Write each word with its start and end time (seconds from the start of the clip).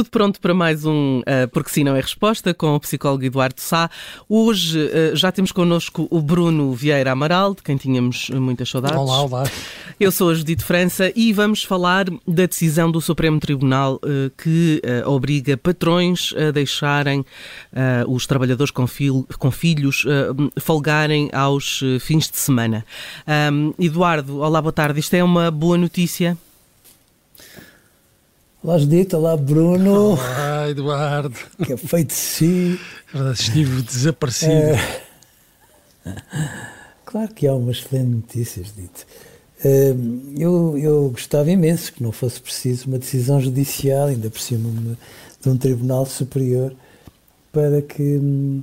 Tudo 0.00 0.08
pronto 0.08 0.40
para 0.40 0.54
mais 0.54 0.86
um 0.86 1.18
uh, 1.18 1.46
Porque 1.52 1.68
Sim 1.68 1.84
Não 1.84 1.94
é 1.94 2.00
Resposta 2.00 2.54
com 2.54 2.74
o 2.74 2.80
psicólogo 2.80 3.22
Eduardo 3.22 3.60
Sá. 3.60 3.90
Hoje 4.26 4.78
uh, 4.78 5.14
já 5.14 5.30
temos 5.30 5.52
connosco 5.52 6.08
o 6.10 6.22
Bruno 6.22 6.72
Vieira 6.72 7.12
Amaral, 7.12 7.54
de 7.54 7.62
quem 7.62 7.76
tínhamos 7.76 8.30
muitas 8.30 8.70
saudades. 8.70 8.96
Olá, 8.96 9.20
olá. 9.20 9.44
Eu 10.00 10.10
sou 10.10 10.30
a 10.30 10.34
Judite 10.34 10.64
França 10.64 11.12
e 11.14 11.34
vamos 11.34 11.64
falar 11.64 12.06
da 12.26 12.46
decisão 12.46 12.90
do 12.90 12.98
Supremo 12.98 13.38
Tribunal 13.38 13.96
uh, 13.96 14.30
que 14.42 14.80
obriga 15.04 15.58
patrões 15.58 16.32
a 16.34 16.50
deixarem 16.50 17.22
os 18.08 18.26
trabalhadores 18.26 18.70
com, 18.70 18.86
fil 18.86 19.28
com 19.38 19.50
filhos 19.50 20.06
folgarem 20.58 21.28
aos 21.30 21.82
fins 22.00 22.30
de 22.30 22.38
semana. 22.38 22.86
Um, 23.52 23.74
Eduardo, 23.78 24.38
olá, 24.38 24.62
boa 24.62 24.72
tarde. 24.72 24.98
Isto 24.98 25.12
é 25.12 25.22
uma 25.22 25.50
boa 25.50 25.76
notícia? 25.76 26.38
Olá 28.62 28.76
Judita, 28.76 29.16
olá 29.16 29.38
Bruno. 29.38 30.12
Olá 30.12 30.68
Eduardo. 30.68 31.34
Que 31.64 31.72
é 31.72 31.76
feito 31.78 32.08
de 32.08 32.14
si. 32.14 32.78
Verdade, 33.10 33.40
estive 33.40 33.80
desaparecido. 33.80 34.52
É... 34.52 35.00
Claro 37.06 37.32
que 37.32 37.46
há 37.46 37.54
uma 37.54 37.72
excelente 37.72 38.08
notícia, 38.08 38.62
Judita. 38.62 39.00
Hum, 39.64 40.34
eu, 40.38 40.76
eu 40.76 41.08
gostava 41.08 41.50
imenso 41.50 41.90
que 41.90 42.02
não 42.02 42.12
fosse 42.12 42.38
preciso 42.38 42.88
uma 42.88 42.98
decisão 42.98 43.40
judicial, 43.40 44.08
ainda 44.08 44.28
por 44.28 44.40
cima 44.40 44.68
de 45.40 45.48
um 45.48 45.56
tribunal 45.56 46.04
superior, 46.04 46.74
para 47.50 47.80
que 47.80 48.62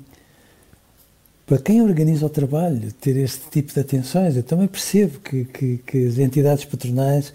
para 1.47 1.57
quem 1.57 1.81
organiza 1.81 2.23
o 2.23 2.29
trabalho 2.29 2.91
ter 3.01 3.17
este 3.17 3.49
tipo 3.49 3.73
de 3.73 3.79
atenções. 3.79 4.35
Eu 4.35 4.43
também 4.43 4.67
percebo 4.67 5.17
que, 5.21 5.45
que, 5.45 5.77
que 5.79 6.05
as 6.05 6.19
entidades 6.19 6.65
patronais 6.65 7.33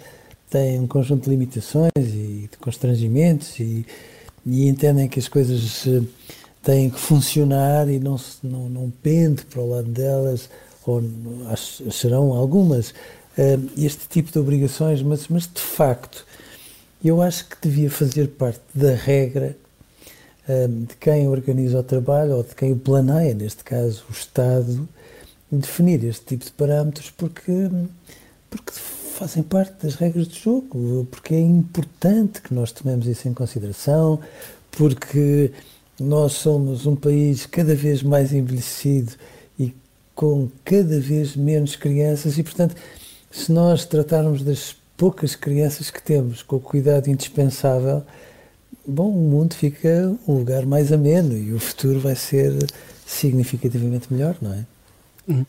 têm 0.53 0.79
um 0.79 0.87
conjunto 0.87 1.25
de 1.25 1.31
limitações 1.31 1.91
e 1.97 2.22
constrangimentos 2.63 3.59
e, 3.61 3.85
e 4.47 4.69
entendem 4.69 5.09
que 5.09 5.19
as 5.19 5.29
coisas 5.29 5.87
eh, 5.87 6.03
têm 6.63 6.89
que 6.89 6.99
funcionar 6.99 7.89
e 7.89 7.99
não, 7.99 8.17
não, 8.43 8.69
não 8.69 8.91
pende 9.03 9.45
para 9.45 9.61
o 9.61 9.69
lado 9.69 9.89
delas, 9.89 10.49
ou 10.87 11.03
serão 11.91 12.33
algumas, 12.33 12.95
eh, 13.37 13.59
este 13.77 14.09
tipo 14.09 14.33
de 14.33 14.39
obrigações, 14.39 15.03
mas, 15.03 15.29
mas 15.29 15.43
de 15.43 15.61
facto 15.61 16.25
eu 17.05 17.21
acho 17.21 17.49
que 17.49 17.57
devia 17.61 17.91
fazer 17.91 18.29
parte 18.29 18.61
da 18.75 18.95
regra 18.95 19.57
eh, 20.49 20.69
de 20.69 20.97
quem 20.97 21.29
organiza 21.29 21.81
o 21.81 21.83
trabalho 21.83 22.37
ou 22.37 22.43
de 22.43 22.55
quem 22.55 22.73
o 22.73 22.77
planeia, 22.77 23.35
neste 23.35 23.65
caso 23.65 24.05
o 24.09 24.13
Estado, 24.13 24.89
definir 25.51 26.03
este 26.05 26.25
tipo 26.25 26.45
de 26.45 26.53
parâmetros, 26.53 27.11
porque, 27.11 27.71
porque 28.49 28.73
fazem 29.13 29.43
parte 29.43 29.75
das 29.83 29.95
regras 29.95 30.27
do 30.27 30.35
jogo, 30.35 31.07
porque 31.11 31.35
é 31.35 31.41
importante 31.41 32.41
que 32.41 32.53
nós 32.53 32.73
tomemos 32.73 33.07
isso 33.07 33.29
em 33.29 33.35
consideração, 33.35 34.19
porque 34.71 35.53
nós 36.01 36.33
somos 36.33 36.87
um 36.87 36.97
país 36.97 37.47
cada 37.47 37.75
vez 37.75 38.03
mais 38.03 38.33
envelhecido 38.33 39.13
e 39.59 39.75
com 40.15 40.49
cada 40.65 40.99
vez 40.99 41.37
menos 41.37 41.77
crianças 41.77 42.39
e, 42.39 42.43
portanto, 42.43 42.75
se 43.31 43.53
nós 43.53 43.85
tratarmos 43.85 44.43
das 44.43 44.75
poucas 44.97 45.35
crianças 45.35 45.91
que 45.91 46.03
temos 46.03 46.43
com 46.43 46.57
o 46.57 46.61
cuidado 46.61 47.09
indispensável, 47.09 48.03
bom, 48.87 49.09
o 49.09 49.31
mundo 49.31 49.55
fica 49.55 50.15
um 50.27 50.39
lugar 50.39 50.67
mais 50.67 50.93
ameno 50.93 51.37
e 51.37 51.53
o 51.53 51.59
futuro 51.59 52.01
vai 52.01 52.17
ser 52.17 52.53
significativamente 53.07 54.13
melhor, 54.13 54.37
não 54.41 54.53
é? 54.53 54.65
Uh, 55.29 55.47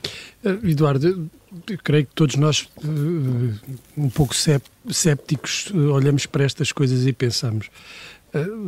Eduardo, 0.64 1.30
eu 1.68 1.78
creio 1.84 2.06
que 2.06 2.14
todos 2.14 2.36
nós, 2.36 2.68
uh, 2.84 3.74
um 3.98 4.10
pouco 4.10 4.36
sépticos, 4.36 5.68
uh, 5.72 5.92
olhamos 5.94 6.26
para 6.26 6.44
estas 6.44 6.72
coisas 6.72 7.08
e 7.08 7.14
pensamos: 7.14 7.70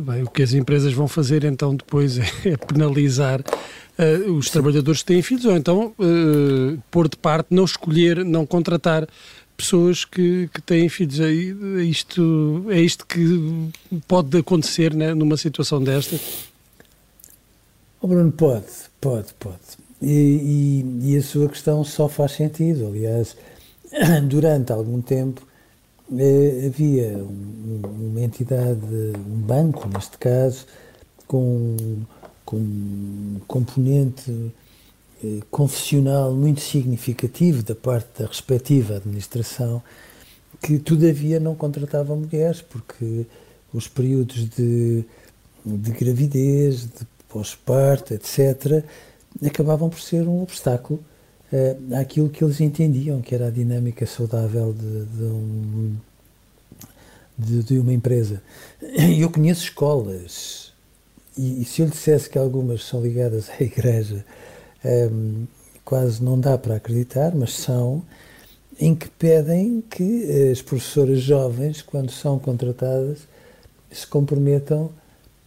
bem, 0.04 0.24
o 0.24 0.30
que 0.30 0.42
as 0.42 0.52
empresas 0.52 0.92
vão 0.92 1.06
fazer 1.06 1.44
então 1.44 1.74
depois 1.74 2.18
é 2.44 2.56
penalizar 2.56 3.42
os 4.28 4.50
trabalhadores 4.50 5.00
que 5.00 5.06
têm 5.06 5.22
filhos, 5.22 5.46
ou 5.46 5.56
então 5.56 5.94
pôr 6.90 7.08
de 7.08 7.16
parte, 7.16 7.46
não 7.50 7.64
escolher, 7.64 8.26
não 8.26 8.44
contratar 8.44 9.08
pessoas 9.56 10.04
que, 10.04 10.50
que 10.52 10.60
têm 10.60 10.86
filhos. 10.90 11.18
É, 11.18 11.30
isto, 11.32 12.66
é 12.68 12.78
isto 12.78 13.06
que 13.06 13.70
pode 14.06 14.36
acontecer 14.36 14.92
né, 14.92 15.14
numa 15.14 15.38
situação 15.38 15.82
desta? 15.82 16.20
Oh 18.02 18.06
Bruno, 18.06 18.30
pode, 18.32 18.66
pode, 19.00 19.32
pode. 19.40 19.85
E, 20.00 20.84
e, 21.02 21.16
a 21.16 21.22
sua 21.22 21.48
questão 21.48 21.82
só 21.82 22.08
faz 22.08 22.32
sentido. 22.32 22.86
Aliás, 22.86 23.36
durante 24.28 24.72
algum 24.72 25.00
tempo 25.00 25.46
eh, 26.16 26.66
havia 26.66 27.18
um, 27.18 27.80
uma 28.10 28.20
entidade, 28.20 28.78
um 28.84 29.40
banco, 29.40 29.88
neste 29.88 30.18
caso, 30.18 30.66
com, 31.26 31.76
com 32.44 32.56
um 32.56 33.40
componente 33.46 34.52
eh, 35.24 35.40
confessional 35.50 36.32
muito 36.32 36.60
significativo 36.60 37.62
da 37.62 37.74
parte 37.74 38.20
da 38.20 38.28
respectiva 38.28 38.96
administração, 38.96 39.82
que 40.62 40.78
todavia 40.78 41.40
não 41.40 41.54
contratava 41.54 42.14
mulheres, 42.14 42.60
porque 42.62 43.26
os 43.72 43.88
períodos 43.88 44.48
de, 44.50 45.04
de 45.64 45.90
gravidez, 45.92 46.82
de 46.82 47.06
pós-parto, 47.28 48.14
etc., 48.14 48.84
acabavam 49.44 49.88
por 49.88 50.00
ser 50.00 50.26
um 50.26 50.42
obstáculo 50.42 51.02
uh, 51.52 51.96
àquilo 51.96 52.28
que 52.28 52.42
eles 52.42 52.60
entendiam 52.60 53.20
que 53.20 53.34
era 53.34 53.48
a 53.48 53.50
dinâmica 53.50 54.06
saudável 54.06 54.72
de, 54.72 55.04
de, 55.04 55.22
um, 55.22 55.96
de, 57.36 57.62
de 57.62 57.78
uma 57.78 57.92
empresa. 57.92 58.42
Eu 59.18 59.30
conheço 59.30 59.64
escolas, 59.64 60.72
e, 61.36 61.62
e, 61.62 61.64
se 61.64 61.82
eu 61.82 61.86
lhe 61.86 61.92
dissesse 61.92 62.30
que 62.30 62.38
algumas 62.38 62.84
são 62.84 63.02
ligadas 63.02 63.50
à 63.50 63.62
igreja, 63.62 64.24
um, 64.84 64.88
ehm, 64.88 65.44
quase 65.84 66.22
não 66.22 66.38
dá 66.40 66.56
para 66.56 66.76
acreditar, 66.76 67.34
mas 67.34 67.52
são, 67.52 68.02
em 68.78 68.94
que 68.94 69.08
pedem 69.08 69.82
que 69.88 70.50
as 70.50 70.62
professoras 70.62 71.20
jovens, 71.20 71.82
quando 71.82 72.10
são 72.10 72.38
contratadas, 72.38 73.20
se 73.90 74.06
comprometam 74.06 74.90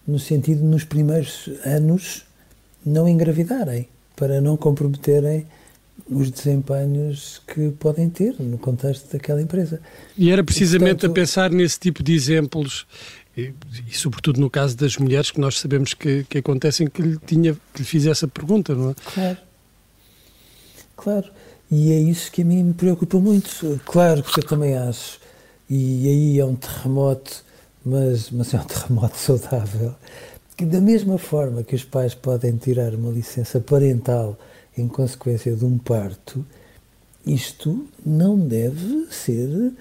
no 0.07 0.17
sentido, 0.17 0.63
nos 0.63 0.83
primeiros 0.83 1.49
anos, 1.63 2.25
não 2.89 3.07
engravidarem, 3.07 3.87
para 4.15 4.41
não 4.41 4.57
comprometerem 4.57 5.45
os 6.09 6.31
desempenhos 6.31 7.41
que 7.47 7.69
podem 7.71 8.09
ter 8.09 8.35
no 8.39 8.57
contexto 8.57 9.11
daquela 9.11 9.41
empresa. 9.41 9.79
E 10.17 10.31
era 10.31 10.43
precisamente 10.43 10.89
e, 10.89 10.93
portanto, 10.93 11.11
a 11.11 11.13
pensar 11.13 11.51
nesse 11.51 11.79
tipo 11.79 12.01
de 12.01 12.13
exemplos, 12.13 12.87
e, 13.37 13.53
e, 13.87 13.95
sobretudo 13.95 14.41
no 14.41 14.49
caso 14.49 14.75
das 14.75 14.97
mulheres 14.97 15.29
que 15.29 15.39
nós 15.39 15.59
sabemos 15.59 15.93
que, 15.93 16.23
que 16.23 16.39
acontecem, 16.39 16.87
que 16.87 17.01
lhe, 17.01 17.17
tinha, 17.25 17.53
que 17.73 17.79
lhe 17.79 17.85
fiz 17.85 18.05
essa 18.05 18.27
pergunta, 18.27 18.73
não 18.73 18.91
é? 18.91 18.95
Claro. 19.13 19.37
Claro. 20.97 21.29
E 21.71 21.91
é 21.91 21.99
isso 21.99 22.31
que 22.31 22.41
a 22.41 22.45
mim 22.45 22.63
me 22.63 22.73
preocupa 22.73 23.19
muito. 23.19 23.79
Claro 23.85 24.23
que 24.23 24.39
eu 24.39 24.43
também 24.43 24.75
acho. 24.75 25.19
E 25.69 26.07
aí 26.07 26.39
é 26.39 26.45
um 26.45 26.55
terremoto, 26.55 27.43
mas, 27.85 28.31
mas 28.31 28.53
é 28.53 28.57
um 28.57 28.63
terremoto 28.65 29.17
saudável 29.17 29.95
que 30.59 30.65
da 30.65 30.81
mesma 30.81 31.17
forma 31.17 31.63
que 31.63 31.73
os 31.73 31.85
pais 31.85 32.13
podem 32.13 32.57
tirar 32.57 32.93
uma 32.93 33.09
licença 33.09 33.61
parental 33.61 34.37
em 34.77 34.89
consequência 34.89 35.55
de 35.55 35.63
um 35.63 35.77
parto, 35.77 36.45
isto 37.25 37.87
não 38.05 38.37
deve 38.37 39.07
ser 39.09 39.71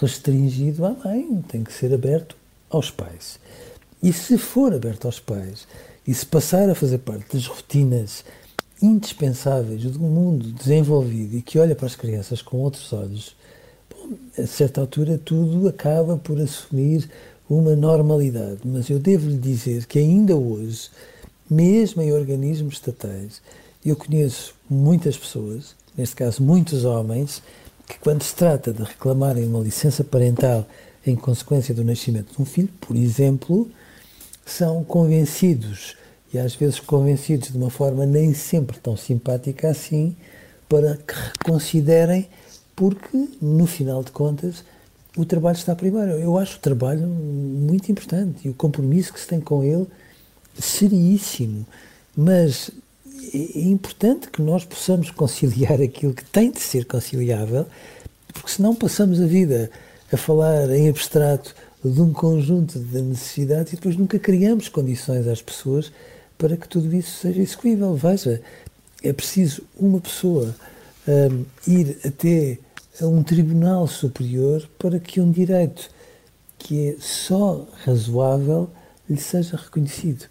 restringido 0.00 0.86
à 0.86 0.92
mãe, 0.92 1.42
tem 1.48 1.64
que 1.64 1.72
ser 1.72 1.92
aberto 1.92 2.36
aos 2.70 2.88
pais. 2.88 3.40
E 4.00 4.12
se 4.12 4.38
for 4.38 4.72
aberto 4.72 5.06
aos 5.06 5.18
pais 5.18 5.66
e 6.06 6.14
se 6.14 6.24
passar 6.24 6.70
a 6.70 6.74
fazer 6.76 6.98
parte 6.98 7.34
das 7.34 7.48
rotinas 7.48 8.24
indispensáveis 8.80 9.80
de 9.80 9.98
um 9.98 10.08
mundo 10.08 10.52
desenvolvido 10.52 11.36
e 11.36 11.42
que 11.42 11.58
olha 11.58 11.74
para 11.74 11.86
as 11.86 11.96
crianças 11.96 12.40
com 12.40 12.58
outros 12.58 12.92
olhos, 12.92 13.34
bom, 13.90 14.12
a 14.40 14.46
certa 14.46 14.80
altura 14.80 15.18
tudo 15.18 15.66
acaba 15.66 16.16
por 16.16 16.40
assumir 16.40 17.10
uma 17.48 17.74
normalidade. 17.74 18.60
Mas 18.64 18.90
eu 18.90 18.98
devo 18.98 19.28
lhe 19.28 19.38
dizer 19.38 19.86
que 19.86 19.98
ainda 19.98 20.36
hoje, 20.36 20.90
mesmo 21.50 22.02
em 22.02 22.12
organismos 22.12 22.74
estatais, 22.74 23.40
eu 23.84 23.96
conheço 23.96 24.54
muitas 24.68 25.16
pessoas, 25.16 25.74
neste 25.96 26.16
caso 26.16 26.42
muitos 26.42 26.84
homens, 26.84 27.42
que 27.86 27.98
quando 27.98 28.22
se 28.22 28.34
trata 28.34 28.72
de 28.72 28.82
reclamarem 28.82 29.46
uma 29.46 29.60
licença 29.60 30.04
parental 30.04 30.66
em 31.06 31.16
consequência 31.16 31.74
do 31.74 31.84
nascimento 31.84 32.34
de 32.36 32.42
um 32.42 32.44
filho, 32.44 32.68
por 32.80 32.94
exemplo, 32.94 33.70
são 34.44 34.84
convencidos 34.84 35.96
e 36.32 36.38
às 36.38 36.54
vezes 36.54 36.78
convencidos 36.80 37.50
de 37.50 37.56
uma 37.56 37.70
forma 37.70 38.04
nem 38.04 38.34
sempre 38.34 38.78
tão 38.78 38.96
simpática 38.96 39.70
assim, 39.70 40.14
para 40.68 40.96
que 40.98 41.14
reconsiderem, 41.14 42.28
porque 42.76 43.28
no 43.40 43.66
final 43.66 44.04
de 44.04 44.10
contas 44.10 44.62
o 45.16 45.24
trabalho 45.24 45.56
está 45.56 45.74
primeiro. 45.74 46.12
Eu 46.12 46.38
acho 46.38 46.56
o 46.56 46.60
trabalho 46.60 47.06
muito 47.06 47.90
importante 47.90 48.46
e 48.46 48.50
o 48.50 48.54
compromisso 48.54 49.12
que 49.12 49.20
se 49.20 49.26
tem 49.26 49.40
com 49.40 49.62
ele 49.62 49.86
seríssimo, 50.58 51.66
mas 52.16 52.70
é, 53.32 53.58
é 53.58 53.62
importante 53.62 54.28
que 54.28 54.42
nós 54.42 54.64
possamos 54.64 55.10
conciliar 55.10 55.80
aquilo 55.82 56.14
que 56.14 56.24
tem 56.24 56.50
de 56.50 56.60
ser 56.60 56.84
conciliável, 56.84 57.66
porque 58.32 58.50
senão 58.50 58.74
passamos 58.74 59.20
a 59.20 59.26
vida 59.26 59.70
a 60.12 60.16
falar 60.16 60.70
em 60.70 60.88
abstrato 60.88 61.54
de 61.84 62.00
um 62.00 62.12
conjunto 62.12 62.78
de 62.78 63.00
necessidades 63.02 63.72
e 63.72 63.76
depois 63.76 63.96
nunca 63.96 64.18
criamos 64.18 64.68
condições 64.68 65.26
às 65.28 65.40
pessoas 65.40 65.92
para 66.36 66.56
que 66.56 66.68
tudo 66.68 66.94
isso 66.94 67.18
seja 67.18 67.40
execuível. 67.40 67.94
Veja, 67.94 68.40
é 69.02 69.12
preciso 69.12 69.62
uma 69.78 70.00
pessoa 70.00 70.54
um, 71.06 71.44
ir 71.66 71.98
até 72.04 72.58
a 73.00 73.06
um 73.06 73.22
tribunal 73.22 73.86
superior 73.86 74.68
para 74.78 74.98
que 74.98 75.20
um 75.20 75.30
direito 75.30 75.90
que 76.58 76.88
é 76.88 76.96
só 76.98 77.66
razoável 77.84 78.70
lhe 79.08 79.16
seja 79.16 79.56
reconhecido. 79.56 80.26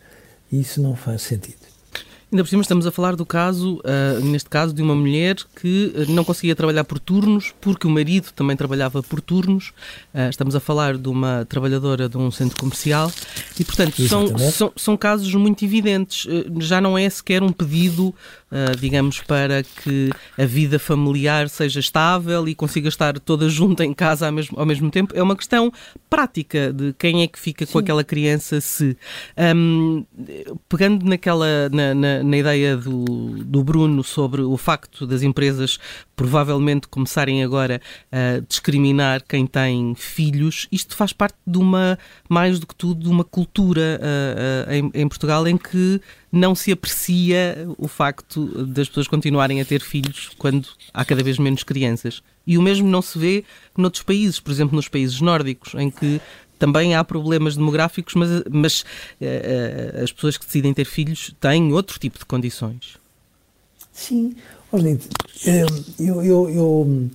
E 0.52 0.60
isso 0.60 0.82
não 0.82 0.96
faz 0.96 1.22
sentido. 1.22 1.57
Ainda 2.30 2.44
por 2.44 2.50
cima 2.50 2.62
estamos 2.62 2.86
a 2.86 2.92
falar 2.92 3.16
do 3.16 3.26
caso, 3.26 3.76
uh, 3.78 4.20
neste 4.26 4.50
caso, 4.50 4.74
de 4.74 4.82
uma 4.82 4.94
mulher 4.94 5.38
que 5.56 5.94
ah, 5.96 6.12
não 6.12 6.26
conseguia 6.26 6.54
trabalhar 6.54 6.84
por 6.84 7.00
turnos 7.00 7.54
porque 7.62 7.88
o 7.88 7.90
marido 7.90 8.32
também 8.36 8.58
trabalhava 8.58 9.02
por 9.02 9.22
turnos. 9.22 9.70
Uh, 10.14 10.30
estamos 10.30 10.54
a 10.54 10.60
falar 10.60 10.98
de 10.98 11.08
uma 11.08 11.46
trabalhadora 11.48 12.10
de 12.10 12.18
um 12.18 12.30
centro 12.30 12.58
comercial 12.58 13.10
e, 13.58 13.64
portanto, 13.64 14.06
são, 14.10 14.38
são, 14.52 14.74
são, 14.76 14.98
casos 14.98 15.34
muito 15.36 15.64
evidentes. 15.64 16.26
Uh, 16.26 16.60
já 16.60 16.82
não 16.82 16.98
é 16.98 17.10
sequer 17.10 17.42
um 17.42 17.52
pedido 17.52 18.14
digamos, 18.80 19.20
para 19.20 19.62
que 19.62 20.10
a 20.38 20.46
vida 20.46 20.80
familiar 20.80 21.50
seja 21.50 21.80
estável 21.82 22.48
e 22.48 22.56
consiga 22.56 22.88
estar 22.88 23.20
toda 23.20 23.50
junta 23.50 23.84
em 23.84 23.94
casa 23.94 24.26
ao 24.26 24.32
mesmo, 24.32 24.58
ao 24.58 24.66
mesmo 24.66 24.90
tempo. 24.90 25.14
É 25.16 25.22
uma 25.22 25.36
questão 25.36 25.72
prática 26.10 26.72
de 26.72 26.94
quem 26.98 27.24
é 27.24 27.28
que 27.28 27.38
fica 27.38 27.66
Sim. 27.66 27.74
com 27.74 27.80
aquela 27.80 28.04
criança 28.04 28.62
se. 28.62 28.98
Um, 29.38 30.06
pegando 30.70 31.06
naquela, 31.06 31.70
na, 31.70 31.94
na, 31.94 32.17
na, 32.24 32.38
ideia 32.38 32.76
do, 32.76 33.04
do 33.44 33.64
Bruno 33.64 34.04
sobre 34.04 34.42
o 34.42 34.58
facto 34.58 35.06
das 35.06 35.24
empresas 35.24 35.80
provavelmente 36.16 36.88
começarem 36.88 37.44
agora 37.44 37.82
a 38.12 38.40
discriminar 38.48 39.24
quem 39.28 39.46
tem 39.46 39.94
filhos, 39.96 40.68
isto 40.72 40.96
faz 40.96 41.14
parte 41.14 41.38
de 41.46 41.58
uma, 41.58 41.98
mais 42.28 42.60
do 42.60 42.68
que 42.68 42.76
tudo, 42.76 43.04
de 43.04 43.10
uma 43.10 43.24
cultura 43.24 44.00
uh, 44.02 44.70
uh, 44.70 44.74
em, 44.74 45.02
em 45.04 45.08
Portugal 45.08 45.48
em 45.48 45.58
que 45.58 46.02
não 46.32 46.54
se 46.54 46.72
aprecia 46.72 47.68
o 47.78 47.88
facto 47.88 48.46
das 48.66 48.88
pessoas 48.88 49.08
continuarem 49.08 49.62
a 49.62 49.66
ter 49.66 49.82
filhos 49.82 50.32
quando 50.38 50.68
há 50.94 51.06
cada 51.06 51.24
vez 51.24 51.38
menos 51.38 51.64
crianças. 51.64 52.22
E 52.46 52.58
o 52.58 52.62
mesmo 52.62 52.88
não 52.88 53.02
se 53.02 53.20
vê 53.20 53.44
noutros 53.78 54.04
países, 54.04 54.40
por 54.40 54.52
exemplo, 54.52 54.76
nos 54.76 54.88
países 54.88 55.20
nórdicos, 55.20 55.74
em 55.76 55.90
que 55.92 56.22
também 56.58 56.96
há 56.96 57.04
problemas 57.04 57.56
demográficos, 57.56 58.14
mas, 58.16 58.30
mas 58.50 58.82
uh, 58.82 60.04
as 60.04 60.12
pessoas 60.12 60.38
que 60.38 60.46
decidem 60.46 60.74
ter 60.74 60.86
filhos 60.86 61.34
têm 61.40 61.72
outro 61.74 62.00
tipo 62.00 62.18
de 62.20 62.26
condições. 62.26 62.98
Sim, 63.92 64.36
Orlando, 64.72 65.04
eh, 65.46 65.66
eu, 66.00 66.24
eu, 66.24 66.50
eu, 66.50 67.10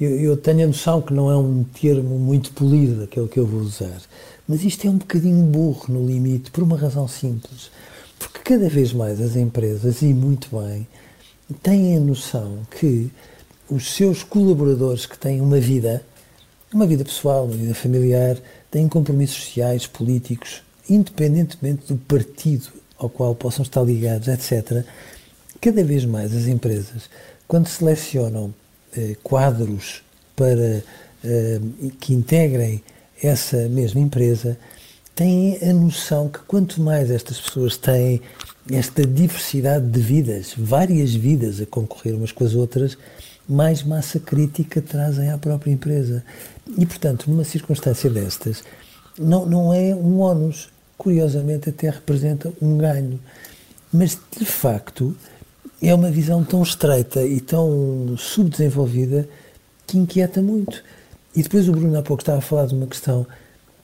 eu, 0.00 0.36
tenho 0.36 0.64
a 0.64 0.66
noção 0.66 1.00
que 1.00 1.14
não 1.14 1.30
é 1.30 1.36
um 1.36 1.64
termo 1.64 2.18
muito 2.18 2.52
polido 2.52 3.04
aquele 3.04 3.28
que 3.28 3.38
eu 3.38 3.46
vou 3.46 3.60
usar, 3.60 4.00
mas 4.46 4.64
isto 4.64 4.86
é 4.86 4.90
um 4.90 4.98
bocadinho 4.98 5.44
burro 5.46 5.86
no 5.88 6.06
limite, 6.06 6.50
por 6.50 6.62
uma 6.62 6.76
razão 6.76 7.08
simples. 7.08 7.70
Porque 8.18 8.40
cada 8.40 8.68
vez 8.68 8.92
mais 8.92 9.20
as 9.20 9.36
empresas, 9.36 10.02
e 10.02 10.12
muito 10.12 10.48
bem, 10.54 10.86
têm 11.62 11.96
a 11.96 12.00
noção 12.00 12.58
que 12.78 13.10
os 13.70 13.94
seus 13.94 14.22
colaboradores 14.22 15.06
que 15.06 15.18
têm 15.18 15.40
uma 15.40 15.58
vida, 15.58 16.04
uma 16.72 16.86
vida 16.86 17.04
pessoal, 17.04 17.44
uma 17.44 17.56
vida 17.56 17.74
familiar, 17.74 18.36
têm 18.70 18.88
compromissos 18.88 19.44
sociais, 19.44 19.86
políticos, 19.86 20.62
independentemente 20.88 21.92
do 21.92 21.96
partido 21.96 22.68
ao 22.98 23.08
qual 23.08 23.34
possam 23.34 23.62
estar 23.62 23.82
ligados, 23.82 24.28
etc. 24.28 24.84
Cada 25.60 25.84
vez 25.84 26.04
mais 26.04 26.34
as 26.34 26.46
empresas, 26.46 27.08
quando 27.46 27.66
selecionam 27.66 28.54
eh, 28.96 29.16
quadros 29.22 30.02
para 30.34 30.82
eh, 31.24 31.60
que 32.00 32.14
integrem 32.14 32.82
essa 33.22 33.68
mesma 33.68 34.00
empresa, 34.00 34.58
têm 35.14 35.58
a 35.62 35.72
noção 35.72 36.28
que 36.28 36.40
quanto 36.40 36.80
mais 36.80 37.10
estas 37.10 37.40
pessoas 37.40 37.76
têm 37.76 38.20
esta 38.70 39.06
diversidade 39.06 39.86
de 39.86 40.00
vidas, 40.00 40.54
várias 40.56 41.14
vidas 41.14 41.60
a 41.60 41.66
concorrer 41.66 42.14
umas 42.14 42.32
com 42.32 42.44
as 42.44 42.54
outras, 42.54 42.98
mais 43.48 43.82
massa 43.82 44.18
crítica 44.18 44.80
trazem 44.80 45.30
à 45.30 45.38
própria 45.38 45.70
empresa. 45.70 46.24
E, 46.76 46.84
portanto, 46.84 47.30
numa 47.30 47.44
circunstância 47.44 48.10
destas, 48.10 48.62
não, 49.18 49.46
não 49.46 49.72
é 49.72 49.94
um 49.94 50.20
ónus, 50.20 50.68
curiosamente 50.98 51.70
até 51.70 51.88
representa 51.88 52.52
um 52.60 52.76
ganho. 52.76 53.20
Mas, 53.92 54.18
de 54.36 54.44
facto, 54.44 55.16
é 55.80 55.94
uma 55.94 56.10
visão 56.10 56.42
tão 56.44 56.62
estreita 56.62 57.24
e 57.24 57.40
tão 57.40 58.16
subdesenvolvida 58.16 59.28
que 59.86 59.98
inquieta 59.98 60.42
muito. 60.42 60.82
E 61.34 61.42
depois 61.42 61.68
o 61.68 61.72
Bruno 61.72 61.98
há 61.98 62.02
pouco 62.02 62.22
estava 62.22 62.38
a 62.38 62.42
falar 62.42 62.66
de 62.66 62.74
uma 62.74 62.86
questão 62.86 63.26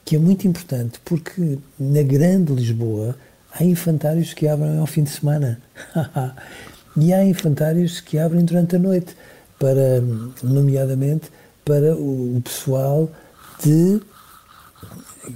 que 0.05 0.17
é 0.17 0.19
muito 0.19 0.49
importante, 0.49 0.99
porque 1.05 1.59
na 1.79 2.03
grande 2.03 2.53
Lisboa 2.53 3.17
há 3.53 3.63
infantários 3.63 4.35
que 4.35 4.49
abrem 4.49 4.79
ao 4.79 4.87
fim 4.87 5.05
de 5.05 5.11
semana. 5.11 5.61
e 6.97 7.13
há 7.13 7.25
infantários 7.25 8.01
que 8.01 8.19
abrem 8.19 8.45
durante 8.45 8.77
a 8.77 8.79
noite, 8.79 9.15
para, 9.63 10.03
nomeadamente 10.43 11.31
para 11.65 11.95
o, 11.95 12.37
o 12.37 12.41
pessoal 12.43 13.09
de, 13.63 14.01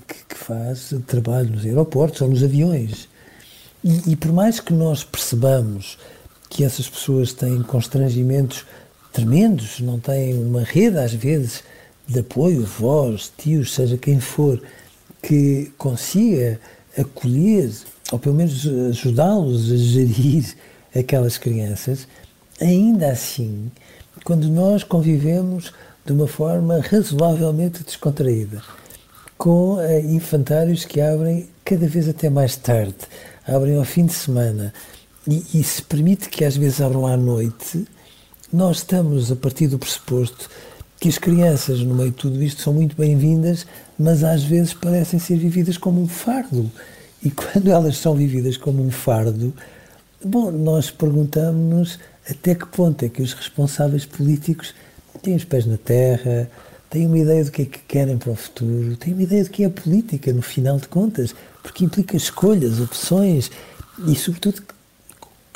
que, 0.08 0.14
que, 0.28 0.34
faz 0.34 0.92
trabalho 1.06 1.50
nos 1.50 1.64
aeroportos 1.64 2.20
ou 2.22 2.28
nos 2.28 2.42
aviões. 2.42 3.08
E, 3.84 4.10
e 4.10 4.16
por 4.16 4.32
mais 4.32 4.58
que 4.58 4.72
nós 4.72 5.04
percebamos 5.04 5.96
que 6.50 6.64
essas 6.64 6.88
pessoas 6.88 7.32
têm 7.32 7.62
constrangimentos 7.62 8.66
tremendos, 9.12 9.78
não 9.78 10.00
têm 10.00 10.34
uma 10.34 10.64
rede 10.64 10.98
às 10.98 11.14
vezes 11.14 11.62
de 12.08 12.18
apoio, 12.18 12.66
vós, 12.66 13.32
tios, 13.38 13.74
seja 13.74 13.96
quem 13.96 14.18
for, 14.18 14.60
que 15.22 15.70
consiga 15.78 16.58
acolher, 16.98 17.70
ou 18.10 18.18
pelo 18.18 18.34
menos 18.34 18.66
ajudá-los 18.90 19.70
a 19.70 19.76
gerir 19.76 20.56
aquelas 20.92 21.38
crianças, 21.38 22.08
ainda 22.60 23.12
assim, 23.12 23.70
quando 24.26 24.48
nós 24.48 24.82
convivemos 24.82 25.72
de 26.04 26.12
uma 26.12 26.26
forma 26.26 26.80
razoavelmente 26.80 27.84
descontraída, 27.84 28.60
com 29.38 29.74
uh, 29.74 30.00
infantários 30.00 30.84
que 30.84 31.00
abrem 31.00 31.48
cada 31.64 31.86
vez 31.86 32.08
até 32.08 32.28
mais 32.28 32.56
tarde, 32.56 32.96
abrem 33.46 33.76
ao 33.76 33.84
fim 33.84 34.04
de 34.04 34.12
semana, 34.12 34.74
e, 35.28 35.44
e 35.54 35.62
se 35.62 35.80
permite 35.80 36.28
que 36.28 36.44
às 36.44 36.56
vezes 36.56 36.80
abram 36.80 37.06
à 37.06 37.16
noite, 37.16 37.86
nós 38.52 38.78
estamos 38.78 39.30
a 39.30 39.36
partir 39.36 39.68
do 39.68 39.78
pressuposto 39.78 40.50
que 40.98 41.08
as 41.08 41.18
crianças, 41.18 41.78
no 41.78 41.94
meio 41.94 42.10
de 42.10 42.16
tudo 42.16 42.42
isto, 42.42 42.62
são 42.62 42.72
muito 42.72 42.96
bem-vindas, 42.96 43.64
mas 43.96 44.24
às 44.24 44.42
vezes 44.42 44.74
parecem 44.74 45.20
ser 45.20 45.36
vividas 45.36 45.78
como 45.78 46.02
um 46.02 46.08
fardo. 46.08 46.68
E 47.22 47.30
quando 47.30 47.70
elas 47.70 47.96
são 47.98 48.16
vividas 48.16 48.56
como 48.56 48.82
um 48.82 48.90
fardo, 48.90 49.54
bom, 50.24 50.50
nós 50.50 50.90
perguntamos-nos 50.90 52.00
até 52.28 52.54
que 52.54 52.66
ponto 52.66 53.04
é 53.04 53.08
que 53.08 53.22
os 53.22 53.32
responsáveis 53.32 54.04
políticos 54.04 54.74
têm 55.22 55.36
os 55.36 55.44
pés 55.44 55.66
na 55.66 55.76
terra, 55.76 56.50
têm 56.90 57.06
uma 57.06 57.18
ideia 57.18 57.44
do 57.44 57.50
que 57.50 57.62
é 57.62 57.64
que 57.64 57.78
querem 57.80 58.18
para 58.18 58.32
o 58.32 58.36
futuro, 58.36 58.96
têm 58.96 59.12
uma 59.12 59.22
ideia 59.22 59.44
do 59.44 59.50
que 59.50 59.64
é 59.64 59.66
a 59.66 59.70
política, 59.70 60.32
no 60.32 60.42
final 60.42 60.78
de 60.78 60.88
contas, 60.88 61.34
porque 61.62 61.84
implica 61.84 62.16
escolhas, 62.16 62.80
opções 62.80 63.50
e, 64.06 64.14
sobretudo, 64.14 64.62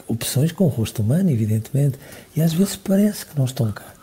opções 0.07 0.53
com 0.53 0.65
o 0.65 0.69
rosto 0.69 1.03
humano, 1.03 1.31
evidentemente. 1.31 1.99
E 2.35 2.43
às 2.43 2.53
vezes 2.53 2.77
parece 2.77 3.27
que 3.27 3.39
não 3.39 3.45
estão 3.45 3.71
cá. 3.71 3.95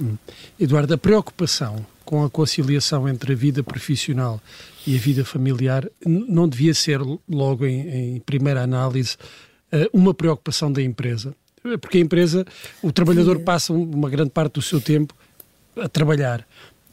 Hum. 0.00 0.16
Eduardo, 0.58 0.92
a 0.94 0.98
preocupação 0.98 1.84
com 2.04 2.24
a 2.24 2.30
conciliação 2.30 3.08
entre 3.08 3.32
a 3.32 3.36
vida 3.36 3.62
profissional 3.62 4.40
e 4.86 4.96
a 4.96 4.98
vida 4.98 5.24
familiar 5.24 5.88
não 6.04 6.48
devia 6.48 6.72
ser, 6.72 7.00
logo 7.28 7.66
em, 7.66 8.16
em 8.16 8.20
primeira 8.20 8.62
análise, 8.62 9.16
eh, 9.72 9.90
uma 9.92 10.14
preocupação 10.14 10.72
da 10.72 10.80
empresa? 10.80 11.34
Porque 11.80 11.98
a 11.98 12.00
empresa, 12.00 12.44
o 12.82 12.92
trabalhador 12.92 13.40
passa 13.40 13.72
uma 13.72 14.08
grande 14.08 14.30
parte 14.30 14.54
do 14.54 14.62
seu 14.62 14.80
tempo 14.80 15.14
a 15.76 15.88
trabalhar 15.88 16.46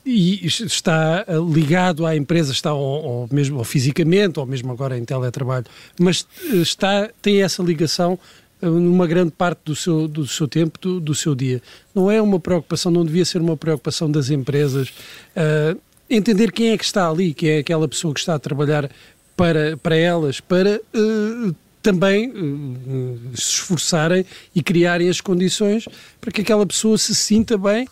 e 0.05 0.45
está 0.45 1.23
eh, 1.27 1.35
ligado 1.37 2.05
à 2.05 2.15
empresa, 2.15 2.51
está 2.51 2.73
ou, 2.73 3.27
mesmo 3.31 3.63
fisicamente, 3.63 4.39
ou 4.39 4.45
mesmo 4.45 4.71
agora 4.71 4.97
em 4.97 5.05
teletrabalho, 5.05 5.65
mas 5.99 6.27
eh, 6.51 6.57
está, 6.57 7.09
tem 7.21 7.41
essa 7.41 7.63
ligação 7.63 8.19
eh, 8.61 8.65
numa 8.65 9.07
grande 9.07 9.31
parte 9.31 9.61
do 9.65 9.75
seu, 9.75 10.07
do 10.07 10.27
seu 10.27 10.47
tempo, 10.47 10.77
do, 10.79 10.99
do, 10.99 11.15
seu 11.15 11.33
dia. 11.33 11.61
Não 11.95 12.11
é 12.11 12.21
uma 12.21 12.39
preocupação, 12.39 12.91
não 12.91 13.05
devia 13.05 13.23
ser 13.23 13.41
uma 13.41 13.55
preocupação 13.55 14.11
das 14.11 14.29
empresas 14.29 14.89
uh, 14.89 15.79
entender 16.09 16.51
quem 16.51 16.71
é 16.71 16.77
que 16.77 16.83
está 16.83 17.09
ali, 17.09 17.33
quem 17.33 17.49
é 17.49 17.57
aquela 17.59 17.87
pessoa 17.87 18.13
que 18.13 18.19
está 18.19 18.35
a 18.35 18.39
trabalhar 18.39 18.89
para, 19.35 19.77
para 19.77 19.95
elas, 19.95 20.39
para 20.39 20.81
uh, 20.93 21.55
também 21.83 22.29
uh, 22.31 23.19
se 23.35 23.51
esforçarem 23.51 24.25
e 24.55 24.63
criarem 24.63 25.09
as 25.09 25.21
condições 25.21 25.85
para 26.19 26.31
que 26.31 26.41
aquela 26.41 26.65
pessoa 26.65 26.97
se 26.97 27.13
sinta 27.13 27.57
bem 27.57 27.85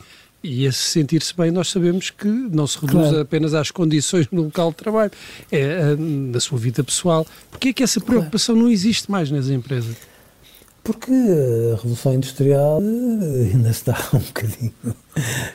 e 0.43 0.65
esse 0.65 0.79
sentir-se 0.79 1.35
bem, 1.37 1.51
nós 1.51 1.69
sabemos 1.69 2.09
que 2.09 2.27
não 2.27 2.65
se 2.65 2.79
reduz 2.79 3.09
claro. 3.09 3.19
apenas 3.19 3.53
às 3.53 3.69
condições 3.69 4.27
no 4.31 4.43
local 4.43 4.71
de 4.71 4.77
trabalho, 4.77 5.11
é 5.51 5.95
na 5.95 6.39
sua 6.39 6.57
vida 6.57 6.83
pessoal. 6.83 7.27
Porquê 7.51 7.69
é 7.69 7.73
que 7.73 7.83
essa 7.83 8.01
preocupação 8.01 8.55
claro. 8.55 8.65
não 8.65 8.73
existe 8.73 9.11
mais 9.11 9.29
nas 9.29 9.49
empresas? 9.49 9.95
Porque 10.83 11.11
a 11.11 11.75
Revolução 11.75 12.15
Industrial 12.15 12.81
eh, 12.81 13.51
ainda 13.53 13.69
está 13.69 13.95
um 14.15 14.17
bocadinho, 14.17 14.73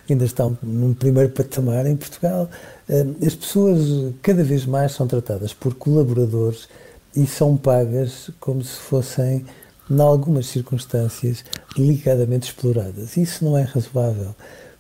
ainda 0.08 0.24
está 0.24 0.48
num 0.62 0.94
primeiro 0.94 1.30
patamar 1.30 1.84
em 1.84 1.96
Portugal. 1.96 2.48
Eh, 2.88 3.06
as 3.26 3.34
pessoas 3.34 4.14
cada 4.22 4.44
vez 4.44 4.64
mais 4.66 4.92
são 4.92 5.08
tratadas 5.08 5.52
por 5.52 5.74
colaboradores 5.74 6.68
e 7.16 7.26
são 7.26 7.56
pagas 7.56 8.30
como 8.38 8.62
se 8.62 8.76
fossem, 8.76 9.44
em 9.90 10.00
algumas 10.00 10.46
circunstâncias, 10.46 11.44
delicadamente 11.76 12.48
exploradas. 12.48 13.16
Isso 13.16 13.44
não 13.44 13.56
é 13.56 13.62
razoável 13.62 14.34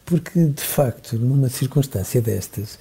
porque 0.06 0.44
de 0.44 0.62
facto, 0.62 1.18
numa 1.18 1.48
circunstância 1.48 2.22
destas, 2.22 2.78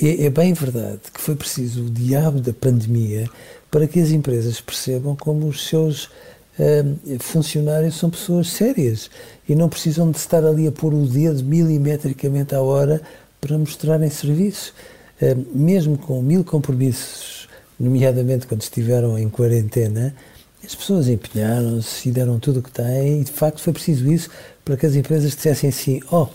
é, 0.00 0.26
é, 0.26 0.30
bem 0.30 0.54
verdade 0.54 1.00
que 1.12 1.20
foi 1.20 1.34
preciso 1.34 1.84
o 1.84 1.90
diabo 1.90 2.40
da 2.40 2.52
pandemia 2.52 3.28
para 3.70 3.88
que 3.88 4.00
as 4.00 4.10
empresas 4.10 4.60
percebam 4.60 5.16
como 5.16 5.48
os 5.48 5.66
seus 5.66 6.04
uh, 6.04 7.18
funcionários 7.18 7.96
são 7.96 8.08
pessoas 8.08 8.48
sérias 8.50 9.10
e 9.48 9.54
não 9.56 9.68
precisam 9.68 10.10
de 10.12 10.18
estar 10.18 10.44
ali 10.44 10.68
a 10.68 10.72
pôr 10.72 10.94
o 10.94 11.06
dedo 11.06 11.44
milimetricamente 11.44 12.54
à 12.54 12.62
hora 12.62 13.02
para 13.40 13.58
mostrarem 13.58 14.08
serviço. 14.08 14.72
Uh, 15.20 15.44
mesmo 15.52 15.98
com 15.98 16.22
mil 16.22 16.44
compromissos, 16.44 17.39
nomeadamente 17.80 18.46
quando 18.46 18.60
estiveram 18.60 19.18
em 19.18 19.30
quarentena, 19.30 20.14
as 20.62 20.74
pessoas 20.74 21.08
empenharam-se 21.08 22.06
e 22.06 22.12
deram 22.12 22.38
tudo 22.38 22.60
o 22.60 22.62
que 22.62 22.70
têm, 22.70 23.22
e 23.22 23.24
de 23.24 23.32
facto 23.32 23.62
foi 23.62 23.72
preciso 23.72 24.12
isso 24.12 24.28
para 24.62 24.76
que 24.76 24.84
as 24.84 24.94
empresas 24.94 25.34
dissessem 25.34 25.70
assim: 25.70 26.00
oh, 26.12 26.28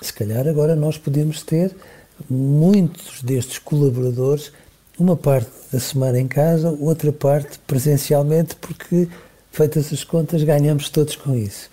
se 0.00 0.12
calhar 0.12 0.48
agora 0.48 0.74
nós 0.74 0.96
podemos 0.96 1.42
ter 1.42 1.76
muitos 2.28 3.22
destes 3.22 3.58
colaboradores, 3.58 4.50
uma 4.98 5.16
parte 5.16 5.50
da 5.70 5.78
semana 5.78 6.18
em 6.18 6.26
casa, 6.26 6.70
outra 6.70 7.12
parte 7.12 7.58
presencialmente, 7.66 8.56
porque, 8.56 9.06
feitas 9.52 9.92
as 9.92 10.02
contas, 10.02 10.42
ganhamos 10.42 10.88
todos 10.88 11.14
com 11.14 11.36
isso. 11.36 11.68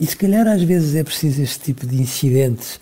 E 0.00 0.06
se 0.06 0.16
calhar 0.16 0.46
às 0.46 0.62
vezes 0.62 0.94
é 0.94 1.02
preciso 1.02 1.42
este 1.42 1.60
tipo 1.60 1.86
de 1.86 2.00
incidentes 2.00 2.80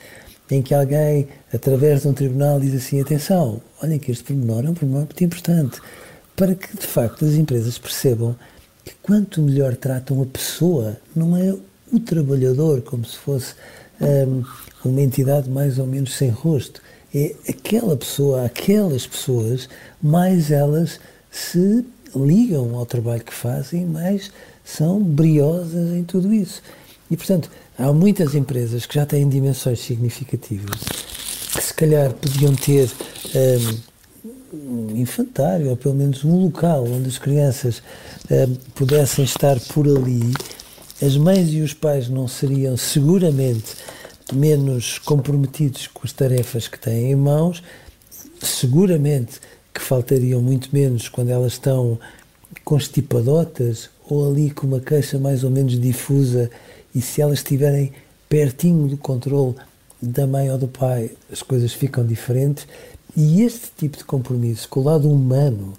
em 0.51 0.63
que 0.63 0.75
alguém, 0.75 1.29
através 1.53 2.03
de 2.03 2.09
um 2.09 2.13
tribunal, 2.13 2.61
diz 2.61 2.75
assim: 2.75 3.01
atenção, 3.01 3.61
olhem 3.83 3.99
que 3.99 4.11
este 4.11 4.25
pormenor 4.25 4.65
é 4.65 4.71
um 4.71 4.75
pormenor 4.75 5.05
muito 5.05 5.25
importante, 5.25 5.81
para 6.37 6.55
que 6.55 6.77
de 6.77 6.87
facto 6.87 7.25
as 7.25 7.35
empresas 7.35 7.79
percebam 7.79 8.37
que 8.85 8.95
quanto 9.03 9.43
melhor 9.43 9.77
tratam 9.77 10.23
a 10.23 10.27
pessoa, 10.27 10.97
não 11.15 11.37
é 11.37 11.55
o 11.93 12.01
trabalhador 12.01 12.83
como 12.83 13.05
se 13.05 13.17
fosse 13.17 13.55
um, 14.01 14.43
uma 14.85 15.01
entidade 15.01 15.49
mais 15.51 15.79
ou 15.79 15.87
menos 15.87 16.15
sem 16.15 16.31
rosto. 16.31 16.81
É 17.15 17.35
aquela 17.49 17.97
pessoa, 17.97 18.45
aquelas 18.45 19.07
pessoas, 19.07 19.69
mais 20.01 20.51
elas 20.51 21.01
se 21.31 21.85
ligam 22.15 22.77
ao 22.77 22.87
trabalho 22.87 23.25
que 23.25 23.35
fazem, 23.35 23.85
mais 23.85 24.31
são 24.65 25.03
briosas 25.03 25.93
em 25.93 26.05
tudo 26.05 26.33
isso. 26.33 26.63
E, 27.11 27.17
portanto, 27.17 27.51
há 27.77 27.93
muitas 27.93 28.35
empresas 28.35 28.87
que 28.87 28.95
já 28.95 29.05
têm 29.05 29.29
dimensões 29.29 29.81
significativas, 29.81 30.79
que 31.53 31.63
se 31.63 31.75
calhar 31.75 32.13
podiam 32.15 32.55
ter 32.55 32.89
um, 34.55 34.93
um 34.93 34.97
infantário, 34.97 35.71
ou 35.71 35.77
pelo 35.77 35.95
menos 35.95 36.25
um 36.25 36.45
local 36.45 36.85
onde 36.85 37.09
as 37.09 37.19
crianças 37.19 37.83
um, 38.31 38.55
pudessem 38.75 39.25
estar 39.25 39.59
por 39.75 39.89
ali. 39.89 40.33
As 41.03 41.17
mães 41.17 41.53
e 41.53 41.61
os 41.63 41.75
pais 41.75 42.09
não 42.09 42.29
seriam 42.29 42.77
seguramente 42.77 43.75
menos 44.33 44.99
comprometidos 44.99 45.89
com 45.89 46.03
as 46.05 46.13
tarefas 46.13 46.69
que 46.69 46.79
têm 46.79 47.11
em 47.11 47.17
mãos, 47.17 47.63
seguramente 48.41 49.41
que 49.75 49.81
faltariam 49.81 50.41
muito 50.41 50.69
menos 50.73 51.09
quando 51.09 51.31
elas 51.31 51.55
estão 51.55 51.99
constipadotas 52.65 53.91
ou 54.09 54.31
ali 54.31 54.51
com 54.51 54.67
uma 54.67 54.81
queixa 54.81 55.19
mais 55.19 55.43
ou 55.43 55.51
menos 55.51 55.79
difusa 55.81 56.51
e 56.95 57.01
se 57.01 57.21
elas 57.21 57.39
estiverem 57.39 57.93
pertinho 58.29 58.89
do 58.89 58.97
controle 58.97 59.55
da 60.01 60.27
mãe 60.27 60.51
ou 60.51 60.59
do 60.59 60.69
pai, 60.69 61.11
as 61.31 61.43
coisas 61.43 61.73
ficam 61.73 62.07
diferentes. 62.07 62.67
E 63.17 63.43
este 63.43 63.71
tipo 63.77 63.97
de 63.97 64.05
compromisso 64.05 64.69
com 64.69 64.81
o 64.81 64.85
lado 64.85 65.11
humano 65.11 65.75